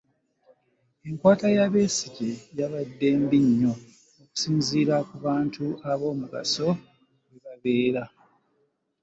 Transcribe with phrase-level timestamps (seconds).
[1.07, 3.73] Enkwata ya Besigye yabadde mbi nnyo
[4.23, 6.67] okusinziira ku bantu ab'omugaso
[7.29, 8.03] bwe babeera.